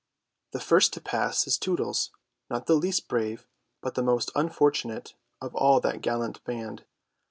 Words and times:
The 0.49 0.59
first 0.59 0.93
to 0.93 0.99
pass 0.99 1.45
is 1.45 1.59
Tootles, 1.59 2.09
not 2.49 2.65
the 2.65 2.73
least 2.73 3.07
brave 3.07 3.45
but 3.81 3.93
the 3.93 4.01
most 4.01 4.31
unfortunate 4.33 5.13
of 5.39 5.53
all 5.53 5.79
that 5.81 6.01
gallant 6.01 6.43
band. 6.43 6.85